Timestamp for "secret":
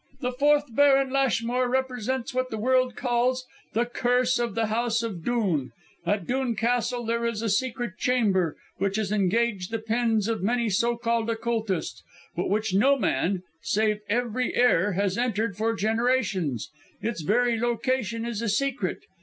7.49-7.99, 18.49-19.01